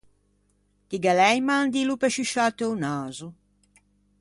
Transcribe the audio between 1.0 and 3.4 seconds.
ghe l’æ un mandillo pe sciusciâte o naso?